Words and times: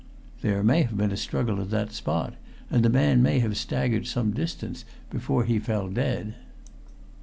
"There 0.41 0.63
may 0.63 0.81
have 0.81 0.97
been 0.97 1.11
a 1.11 1.15
struggle 1.15 1.61
at 1.61 1.69
that 1.69 1.91
spot, 1.93 2.33
and 2.71 2.83
the 2.83 2.89
man 2.89 3.21
may 3.21 3.37
have 3.37 3.55
staggered 3.55 4.07
some 4.07 4.31
distance 4.31 4.83
before 5.11 5.43
he 5.43 5.59
fell 5.59 5.89
dead." 5.89 6.33